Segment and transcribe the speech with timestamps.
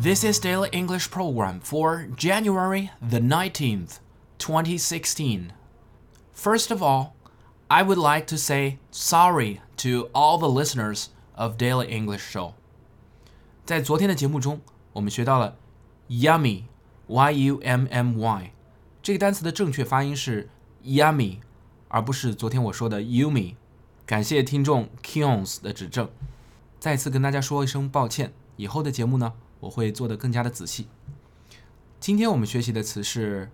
[0.00, 4.00] This is Daily English Program for January the 19th,
[4.38, 5.52] 2016.
[6.34, 7.14] First of all,
[7.68, 12.52] I would like to say sorry to all the listeners of Daily English Show.
[13.64, 14.60] 在昨天的节目中，
[14.92, 15.56] 我们学到了
[16.08, 16.64] yummy
[17.06, 18.52] y u m m y
[19.02, 20.50] 这个单词的正确发音是
[20.84, 21.38] yummy，
[21.88, 23.54] 而不是昨天我说的 yummy。
[24.04, 26.10] 感谢听众 Kions 的指正。
[26.78, 29.32] 再次跟大家说一声抱歉，以后的节目呢？
[29.59, 30.87] 我会做的更加的仔细。
[31.99, 33.49] 今天我们学习的词是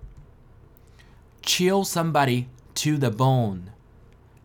[1.41, 3.63] chill somebody to the bone。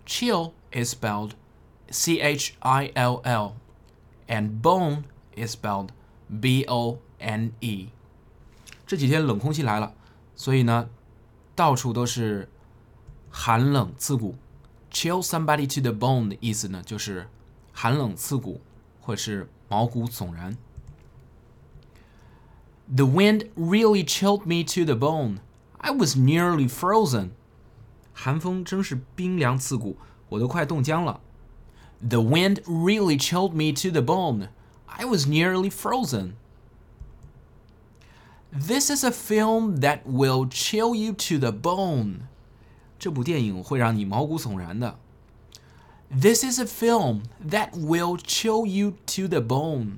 [0.06, 1.32] chill is spelled
[1.90, 3.52] C H I L L
[4.26, 5.04] and bone
[5.36, 5.88] is spelled
[6.40, 7.88] B O N E。
[8.86, 9.94] 这几天冷空气来了，
[10.34, 10.88] 所以呢，
[11.54, 12.48] 到处都是
[13.30, 14.36] 寒冷刺骨。
[14.90, 17.28] chill somebody to the bone 的意思呢，就是
[17.72, 18.60] 寒冷刺骨，
[19.00, 20.56] 或是毛骨悚然。
[22.89, 25.39] The wind really chilled me to the bone.
[25.79, 27.31] I was nearly frozen.
[28.13, 29.97] 寒风真是冰凉刺骨，
[30.29, 31.19] 我都快冻僵了。
[32.07, 34.49] The wind really chilled me to the bone.
[34.85, 36.33] I was nearly frozen.
[38.51, 42.27] This is a film that will chill you to the bone.
[42.97, 44.97] 这部电影会让你毛骨悚然的。
[46.09, 49.97] This is a film that will chill you to the bone.